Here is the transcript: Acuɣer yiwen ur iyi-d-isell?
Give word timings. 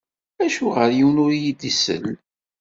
Acuɣer 0.45 0.89
yiwen 0.97 1.21
ur 1.25 1.31
iyi-d-isell? 1.33 2.05